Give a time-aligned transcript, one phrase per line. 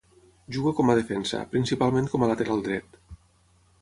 [0.55, 2.99] Juga com a defensa, principalment com a lateral dret.